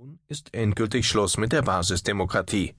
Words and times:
Nun 0.00 0.20
ist 0.28 0.54
endgültig 0.54 1.08
Schluss 1.08 1.38
mit 1.38 1.50
der 1.50 1.62
Basisdemokratie. 1.62 2.76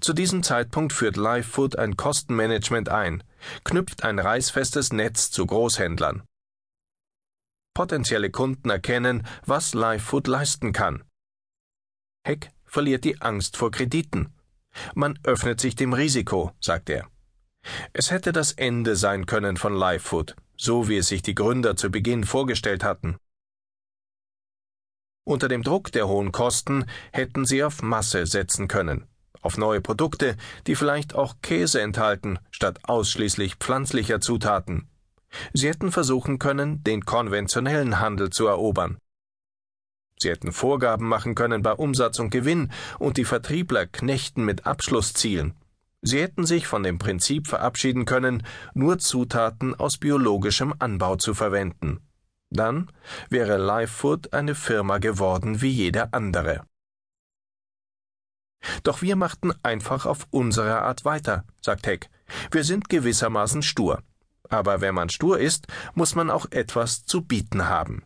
Zu 0.00 0.12
diesem 0.12 0.42
Zeitpunkt 0.42 0.92
führt 0.92 1.16
LiveFood 1.16 1.78
ein 1.78 1.96
Kostenmanagement 1.96 2.88
ein, 2.88 3.22
knüpft 3.62 4.02
ein 4.02 4.18
reißfestes 4.18 4.92
Netz 4.92 5.30
zu 5.30 5.46
Großhändlern. 5.46 6.24
Potenzielle 7.72 8.30
Kunden 8.30 8.68
erkennen, 8.68 9.24
was 9.46 9.74
LiveFood 9.74 10.26
leisten 10.26 10.72
kann. 10.72 11.04
Heck 12.24 12.50
verliert 12.64 13.04
die 13.04 13.20
Angst 13.20 13.56
vor 13.56 13.70
Krediten. 13.70 14.34
Man 14.96 15.20
öffnet 15.22 15.60
sich 15.60 15.76
dem 15.76 15.92
Risiko, 15.92 16.50
sagt 16.58 16.90
er. 16.90 17.08
Es 17.92 18.10
hätte 18.10 18.32
das 18.32 18.50
Ende 18.50 18.96
sein 18.96 19.26
können 19.26 19.56
von 19.56 19.76
LiveFood, 19.76 20.34
so 20.56 20.88
wie 20.88 20.96
es 20.96 21.06
sich 21.06 21.22
die 21.22 21.36
Gründer 21.36 21.76
zu 21.76 21.92
Beginn 21.92 22.24
vorgestellt 22.24 22.82
hatten. 22.82 23.18
Unter 25.30 25.46
dem 25.46 25.62
Druck 25.62 25.92
der 25.92 26.08
hohen 26.08 26.32
Kosten 26.32 26.86
hätten 27.12 27.44
sie 27.44 27.62
auf 27.62 27.82
Masse 27.82 28.26
setzen 28.26 28.66
können, 28.66 29.06
auf 29.42 29.58
neue 29.58 29.80
Produkte, 29.80 30.36
die 30.66 30.74
vielleicht 30.74 31.14
auch 31.14 31.36
Käse 31.40 31.80
enthalten, 31.80 32.40
statt 32.50 32.80
ausschließlich 32.82 33.54
pflanzlicher 33.54 34.20
Zutaten. 34.20 34.88
Sie 35.52 35.68
hätten 35.68 35.92
versuchen 35.92 36.40
können, 36.40 36.82
den 36.82 37.04
konventionellen 37.04 38.00
Handel 38.00 38.30
zu 38.30 38.48
erobern. 38.48 38.98
Sie 40.18 40.30
hätten 40.30 40.50
Vorgaben 40.50 41.06
machen 41.06 41.36
können 41.36 41.62
bei 41.62 41.74
Umsatz 41.74 42.18
und 42.18 42.30
Gewinn 42.30 42.72
und 42.98 43.16
die 43.16 43.24
Vertriebler 43.24 43.86
knechten 43.86 44.44
mit 44.44 44.66
Abschlusszielen. 44.66 45.54
Sie 46.02 46.20
hätten 46.20 46.44
sich 46.44 46.66
von 46.66 46.82
dem 46.82 46.98
Prinzip 46.98 47.46
verabschieden 47.46 48.04
können, 48.04 48.42
nur 48.74 48.98
Zutaten 48.98 49.76
aus 49.76 49.96
biologischem 49.96 50.74
Anbau 50.80 51.14
zu 51.14 51.34
verwenden. 51.34 52.00
Dann 52.50 52.90
wäre 53.28 53.58
LiveFood 53.58 54.32
eine 54.32 54.54
Firma 54.54 54.98
geworden 54.98 55.62
wie 55.62 55.70
jede 55.70 56.12
andere. 56.12 56.64
Doch 58.82 59.02
wir 59.02 59.16
machten 59.16 59.52
einfach 59.62 60.04
auf 60.04 60.26
unsere 60.30 60.82
Art 60.82 61.04
weiter, 61.04 61.44
sagt 61.60 61.86
Heck. 61.86 62.10
Wir 62.50 62.64
sind 62.64 62.88
gewissermaßen 62.88 63.62
stur. 63.62 64.02
Aber 64.48 64.80
wenn 64.80 64.94
man 64.94 65.08
stur 65.08 65.38
ist, 65.38 65.68
muss 65.94 66.14
man 66.14 66.28
auch 66.28 66.46
etwas 66.50 67.04
zu 67.04 67.22
bieten 67.22 67.68
haben. 67.68 68.04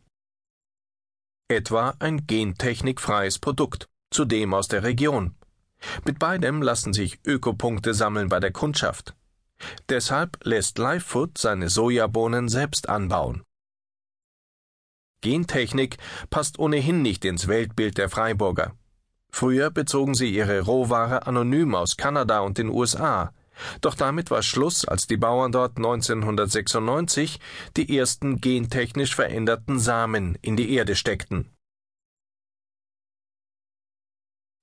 Etwa 1.49 1.95
ein 1.99 2.27
gentechnikfreies 2.27 3.39
Produkt, 3.39 3.89
zudem 4.11 4.55
aus 4.55 4.69
der 4.69 4.83
Region. 4.83 5.35
Mit 6.05 6.19
beidem 6.19 6.63
lassen 6.63 6.93
sich 6.93 7.21
Ökopunkte 7.25 7.95
sammeln 7.95 8.29
bei 8.29 8.41
der 8.41 8.53
Kundschaft. 8.53 9.15
Deshalb 9.89 10.39
lässt 10.45 10.79
LiveFood 10.79 11.39
seine 11.39 11.69
Sojabohnen 11.69 12.49
selbst 12.49 12.89
anbauen. 12.89 13.43
Gentechnik 15.25 15.97
passt 16.29 16.59
ohnehin 16.59 17.01
nicht 17.01 17.25
ins 17.25 17.49
Weltbild 17.49 17.97
der 17.97 18.11
Freiburger. 18.11 18.75
Früher 19.33 19.71
bezogen 19.71 20.15
sie 20.15 20.29
ihre 20.29 20.61
Rohware 20.61 21.27
anonym 21.27 21.75
aus 21.75 21.97
Kanada 21.97 22.41
und 22.41 22.59
den 22.59 22.69
USA. 22.69 23.33
Doch 23.81 23.95
damit 23.95 24.31
war 24.31 24.43
Schluss, 24.43 24.85
als 24.85 25.07
die 25.07 25.17
Bauern 25.17 25.51
dort 25.51 25.79
1996 25.79 27.41
die 27.77 27.97
ersten 27.97 28.43
gentechnisch 28.43 29.15
veränderten 29.15 29.81
Samen 29.81 30.37
in 30.43 30.57
die 30.57 30.75
Erde 30.75 30.95
steckten. 30.95 31.51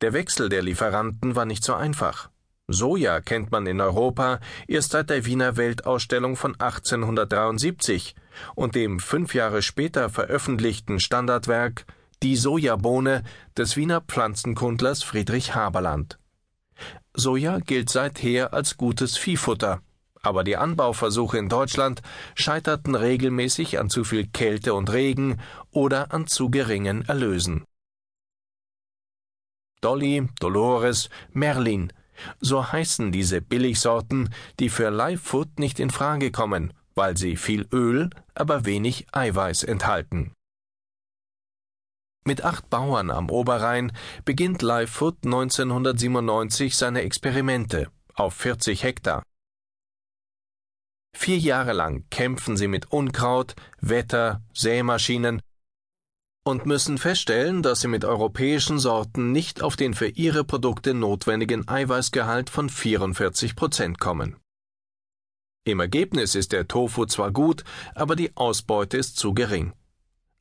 Der 0.01 0.13
Wechsel 0.13 0.49
der 0.49 0.61
Lieferanten 0.61 1.35
war 1.35 1.45
nicht 1.45 1.63
so 1.63 1.73
einfach. 1.73 2.29
Soja 2.73 3.21
kennt 3.21 3.51
man 3.51 3.65
in 3.67 3.81
Europa 3.81 4.39
erst 4.67 4.91
seit 4.91 5.09
der 5.09 5.25
Wiener 5.25 5.57
Weltausstellung 5.57 6.35
von 6.35 6.53
1873 6.59 8.15
und 8.55 8.75
dem 8.75 8.99
fünf 8.99 9.33
Jahre 9.33 9.61
später 9.61 10.09
veröffentlichten 10.09 10.99
Standardwerk 10.99 11.85
Die 12.23 12.35
Sojabohne 12.35 13.23
des 13.57 13.77
Wiener 13.77 14.01
Pflanzenkundlers 14.01 15.03
Friedrich 15.03 15.55
Haberland. 15.55 16.19
Soja 17.13 17.59
gilt 17.59 17.89
seither 17.89 18.53
als 18.53 18.77
gutes 18.77 19.17
Viehfutter, 19.17 19.81
aber 20.21 20.43
die 20.43 20.57
Anbauversuche 20.57 21.37
in 21.37 21.49
Deutschland 21.49 22.01
scheiterten 22.35 22.95
regelmäßig 22.95 23.79
an 23.79 23.89
zu 23.89 24.03
viel 24.03 24.27
Kälte 24.27 24.73
und 24.73 24.91
Regen 24.91 25.39
oder 25.71 26.13
an 26.13 26.27
zu 26.27 26.49
geringen 26.49 27.03
Erlösen. 27.07 27.65
Dolly, 29.81 30.27
Dolores, 30.39 31.09
Merlin 31.33 31.91
so 32.39 32.71
heißen 32.71 33.11
diese 33.11 33.41
Billigsorten, 33.41 34.33
die 34.59 34.69
für 34.69 34.89
Livefood 34.89 35.59
nicht 35.59 35.79
in 35.79 35.89
Frage 35.89 36.31
kommen, 36.31 36.73
weil 36.95 37.17
sie 37.17 37.35
viel 37.35 37.67
Öl, 37.71 38.09
aber 38.35 38.65
wenig 38.65 39.07
Eiweiß 39.11 39.63
enthalten. 39.63 40.33
Mit 42.23 42.43
acht 42.43 42.69
Bauern 42.69 43.09
am 43.09 43.29
Oberrhein 43.29 43.91
beginnt 44.25 44.61
Livefood 44.61 45.17
1997 45.25 46.77
seine 46.77 47.01
Experimente 47.01 47.89
auf 48.13 48.35
40 48.35 48.83
Hektar. 48.83 49.23
Vier 51.17 51.37
Jahre 51.37 51.73
lang 51.73 52.05
kämpfen 52.09 52.57
sie 52.57 52.67
mit 52.67 52.91
Unkraut, 52.91 53.55
Wetter, 53.79 54.41
Sämaschinen 54.53 55.41
und 56.43 56.65
müssen 56.65 56.97
feststellen, 56.97 57.61
dass 57.61 57.81
sie 57.81 57.87
mit 57.87 58.03
europäischen 58.03 58.79
Sorten 58.79 59.31
nicht 59.31 59.61
auf 59.61 59.75
den 59.75 59.93
für 59.93 60.07
ihre 60.07 60.43
Produkte 60.43 60.93
notwendigen 60.93 61.67
Eiweißgehalt 61.67 62.49
von 62.49 62.69
44 62.69 63.55
Prozent 63.55 63.99
kommen. 63.99 64.37
Im 65.63 65.79
Ergebnis 65.79 66.33
ist 66.33 66.51
der 66.51 66.67
Tofu 66.67 67.05
zwar 67.05 67.31
gut, 67.31 67.63
aber 67.93 68.15
die 68.15 68.35
Ausbeute 68.35 68.97
ist 68.97 69.17
zu 69.17 69.35
gering. 69.35 69.73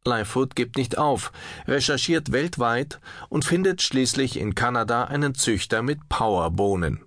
Livefood 0.06 0.56
gibt 0.56 0.78
nicht 0.78 0.96
auf, 0.96 1.30
recherchiert 1.66 2.32
weltweit 2.32 3.00
und 3.28 3.44
findet 3.44 3.82
schließlich 3.82 4.38
in 4.38 4.54
Kanada 4.54 5.04
einen 5.04 5.34
Züchter 5.34 5.82
mit 5.82 6.08
Powerbohnen. 6.08 7.04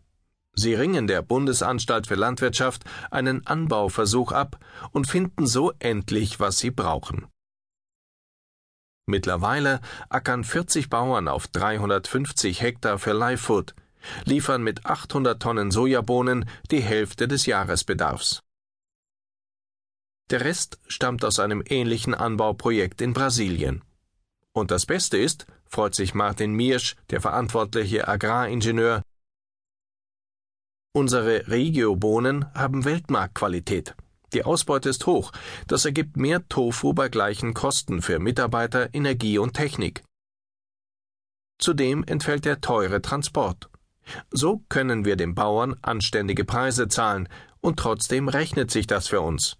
Sie 0.55 0.75
ringen 0.75 1.07
der 1.07 1.23
Bundesanstalt 1.23 2.05
für 2.05 2.13
Landwirtschaft 2.13 2.83
einen 3.09 3.47
Anbauversuch 3.47 4.31
ab 4.31 4.59
und 4.91 5.07
finden 5.07 5.47
so 5.47 5.71
endlich, 5.79 6.39
was 6.39 6.59
sie 6.59 6.69
brauchen. 6.69 7.25
Mittlerweile 9.05 9.81
ackern 10.09 10.43
40 10.43 10.89
Bauern 10.89 11.27
auf 11.27 11.47
350 11.47 12.61
Hektar 12.61 12.99
für 12.99 13.13
Livefood, 13.13 13.75
liefern 14.25 14.63
mit 14.63 14.85
800 14.85 15.41
Tonnen 15.41 15.71
Sojabohnen 15.71 16.49
die 16.71 16.81
Hälfte 16.81 17.27
des 17.27 17.45
Jahresbedarfs. 17.45 18.41
Der 20.29 20.41
Rest 20.41 20.79
stammt 20.87 21.25
aus 21.25 21.39
einem 21.39 21.63
ähnlichen 21.67 22.13
Anbauprojekt 22.13 23.01
in 23.01 23.13
Brasilien. 23.13 23.83
Und 24.53 24.71
das 24.71 24.85
Beste 24.85 25.17
ist, 25.17 25.47
freut 25.65 25.95
sich 25.95 26.13
Martin 26.13 26.53
Miersch, 26.53 26.95
der 27.09 27.19
verantwortliche 27.19 28.07
Agraringenieur, 28.07 29.03
unsere 30.95 31.47
Regio-Bohnen 31.47 32.53
haben 32.53 32.85
Weltmarktqualität. 32.85 33.95
Die 34.33 34.45
Ausbeute 34.45 34.89
ist 34.89 35.05
hoch, 35.05 35.31
das 35.67 35.85
ergibt 35.85 36.17
mehr 36.17 36.47
Tofu 36.47 36.93
bei 36.93 37.09
gleichen 37.09 37.53
Kosten 37.53 38.01
für 38.01 38.19
Mitarbeiter, 38.19 38.93
Energie 38.93 39.37
und 39.37 39.53
Technik. 39.53 40.03
Zudem 41.59 42.03
entfällt 42.03 42.45
der 42.45 42.61
teure 42.61 43.01
Transport. 43.01 43.69
So 44.31 44.63
können 44.69 45.05
wir 45.05 45.15
den 45.15 45.35
Bauern 45.35 45.75
anständige 45.81 46.45
Preise 46.45 46.87
zahlen, 46.87 47.29
und 47.61 47.79
trotzdem 47.79 48.27
rechnet 48.27 48.71
sich 48.71 48.87
das 48.87 49.07
für 49.07 49.21
uns. 49.21 49.57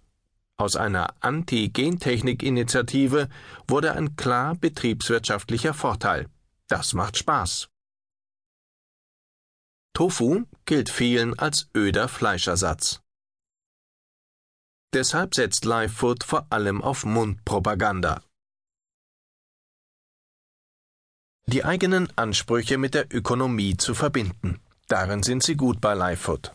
Aus 0.56 0.76
einer 0.76 1.14
Anti-Gentechnik-Initiative 1.20 3.28
wurde 3.66 3.92
ein 3.92 4.16
klar 4.16 4.54
betriebswirtschaftlicher 4.54 5.72
Vorteil. 5.72 6.28
Das 6.68 6.92
macht 6.92 7.16
Spaß. 7.16 7.68
Tofu 9.94 10.44
gilt 10.66 10.90
vielen 10.90 11.38
als 11.38 11.70
öder 11.74 12.08
Fleischersatz. 12.08 13.03
Deshalb 14.94 15.34
setzt 15.34 15.64
LiveFood 15.64 16.22
vor 16.22 16.46
allem 16.50 16.80
auf 16.80 17.04
Mundpropaganda. 17.04 18.22
Die 21.46 21.64
eigenen 21.64 22.16
Ansprüche 22.16 22.78
mit 22.78 22.94
der 22.94 23.12
Ökonomie 23.12 23.76
zu 23.76 23.94
verbinden. 23.94 24.60
Darin 24.86 25.24
sind 25.24 25.42
sie 25.42 25.56
gut 25.56 25.80
bei 25.80 25.94
LiveFood. 25.94 26.54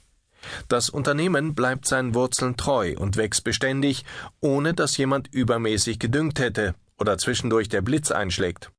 Das 0.69 0.89
Unternehmen 0.89 1.53
bleibt 1.53 1.85
seinen 1.85 2.15
Wurzeln 2.15 2.55
treu 2.55 2.95
und 2.97 3.17
wächst 3.17 3.43
beständig, 3.43 4.05
ohne 4.39 4.73
dass 4.73 4.95
jemand 4.95 5.27
übermäßig 5.33 5.99
gedüngt 5.99 6.39
hätte 6.39 6.75
oder 6.97 7.17
zwischendurch 7.17 7.67
der 7.67 7.81
Blitz 7.81 8.09
einschlägt. 8.09 8.71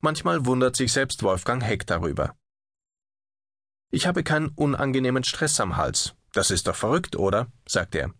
Manchmal 0.00 0.46
wundert 0.46 0.74
sich 0.74 0.90
selbst 0.90 1.22
Wolfgang 1.22 1.62
Heck 1.62 1.86
darüber. 1.86 2.34
Ich 3.90 4.06
habe 4.06 4.24
keinen 4.24 4.48
unangenehmen 4.48 5.22
Stress 5.22 5.60
am 5.60 5.76
Hals, 5.76 6.14
das 6.32 6.50
ist 6.50 6.66
doch 6.66 6.76
verrückt, 6.76 7.16
oder? 7.16 7.48
sagt 7.66 7.94
er. 7.94 8.10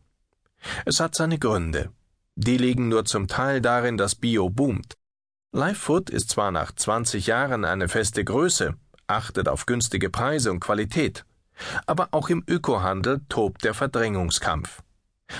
Es 0.85 1.01
hat 1.01 1.15
seine 1.15 1.39
Gründe. 1.39 1.91
Die 2.37 2.57
liegen 2.57 2.89
nur 2.89 3.05
zum 3.05 3.29
Teil 3.29 3.61
darin, 3.61 3.97
dass 3.97 4.15
Bio 4.15 4.51
boomt. 4.51 4.95
Livefood 5.53 6.11
ist 6.11 6.31
zwar 6.31 6.51
nach 6.53 6.73
20 6.73 7.27
Jahren 7.27 7.65
eine 7.65 7.89
feste 7.89 8.25
Größe, 8.25 8.75
achtet 9.07 9.49
auf 9.49 9.67
günstige 9.67 10.09
Preise 10.09 10.51
und 10.51 10.61
Qualität, 10.61 11.25
aber 11.87 12.09
auch 12.13 12.29
im 12.29 12.45
Ökohandel 12.47 13.21
tobt 13.29 13.65
der 13.65 13.75
Verdrängungskampf. 13.75 14.83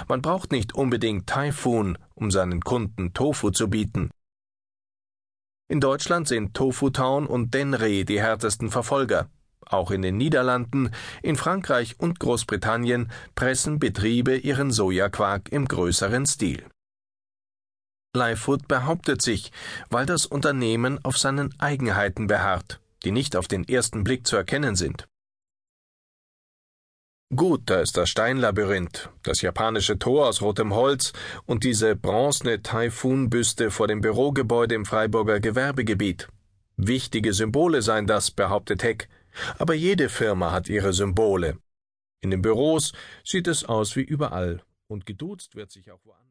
Man 0.09 0.23
braucht 0.23 0.53
nicht 0.53 0.75
unbedingt 0.75 1.29
Typhoon, 1.29 1.99
um 2.15 2.31
seinen 2.31 2.61
Kunden 2.61 3.13
Tofu 3.13 3.51
zu 3.51 3.69
bieten. 3.69 4.11
In 5.69 5.81
Deutschland 5.81 6.27
sind 6.27 6.55
Tofu 6.55 6.91
Town 6.91 7.27
und 7.27 7.55
Denre 7.55 8.05
die 8.05 8.21
härtesten 8.21 8.71
Verfolger. 8.71 9.29
Auch 9.67 9.91
in 9.91 10.03
den 10.03 10.17
Niederlanden, 10.17 10.91
in 11.23 11.37
Frankreich 11.37 11.99
und 11.99 12.19
Großbritannien 12.19 13.11
pressen 13.35 13.79
Betriebe 13.79 14.37
ihren 14.37 14.71
Sojaquark 14.71 15.51
im 15.53 15.67
größeren 15.67 16.27
Stil. 16.27 16.65
Livefood 18.17 18.67
behauptet 18.67 19.23
sich, 19.23 19.53
weil 19.89 20.07
das 20.07 20.27
Unternehmen 20.27 20.99
auf 21.05 21.17
seinen 21.17 21.55
Eigenheiten 21.61 22.27
beharrt, 22.27 22.81
die 23.05 23.13
nicht 23.13 23.37
auf 23.37 23.47
den 23.47 23.69
ersten 23.69 24.03
Blick 24.03 24.27
zu 24.27 24.37
erkennen 24.37 24.75
sind. 24.75 25.07
Gut, 27.37 27.63
da 27.67 27.81
ist 27.81 27.97
das 27.97 28.11
Steinlabyrinth, 28.11 29.09
das 29.23 29.41
japanische 29.41 30.01
Tor 30.01 30.27
aus 30.27 30.43
rotem 30.43 30.75
Holz 30.75 31.13
und 31.47 31.63
diese 31.63 31.95
bronzene 31.95 32.61
Taifun-Büste 32.61 33.71
vor 33.71 33.87
dem 33.87 34.01
Bürogebäude 34.01 34.75
im 34.75 34.85
Freiburger 34.85 35.39
Gewerbegebiet. 35.39 36.27
Wichtige 36.77 37.33
Symbole 37.33 37.83
seien 37.83 38.09
das, 38.09 38.33
behauptet 38.33 38.83
Heck. 38.83 39.09
Aber 39.59 39.75
jede 39.75 40.09
Firma 40.09 40.53
hat 40.53 40.69
ihre 40.69 40.93
Symbole. 40.93 41.59
In 42.21 42.31
den 42.31 42.43
Büros 42.43 42.93
sieht 43.25 43.47
es 43.47 43.65
aus 43.65 43.97
wie 43.97 44.03
überall, 44.03 44.63
und 44.89 45.07
geduzt 45.07 45.55
wird 45.55 45.71
sich 45.71 45.91
auch 45.91 46.05
woanders. 46.05 46.30